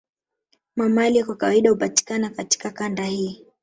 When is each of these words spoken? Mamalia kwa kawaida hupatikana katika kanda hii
Mamalia 0.75 1.25
kwa 1.25 1.35
kawaida 1.35 1.69
hupatikana 1.69 2.29
katika 2.29 2.71
kanda 2.71 3.05
hii 3.05 3.45